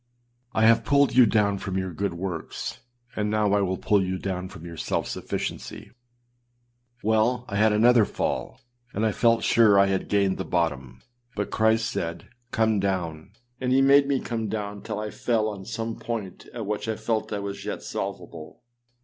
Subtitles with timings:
[0.53, 2.79] I have pulled you down from your good works,
[3.15, 5.91] and now I will pull you down from your self sufficiency.â
[7.03, 8.61] Well, I had another fall,
[8.95, 11.03] and I felt sure I had gained the bottom,
[11.35, 13.29] but Christ said âCome down!â
[13.59, 16.95] and he made me come down till I fell on some point at which I
[16.95, 18.63] felt I was yet salvable.